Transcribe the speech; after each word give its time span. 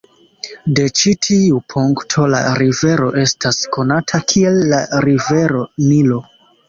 De 0.79 0.85
ĉi 1.01 1.11
tiu 1.25 1.59
punkto 1.73 2.25
la 2.35 2.39
rivero 2.61 3.09
estas 3.25 3.61
konata 3.77 4.25
kiel 4.33 4.59
la 4.73 4.81
Rivero 5.09 5.63
Nilo. 5.89 6.19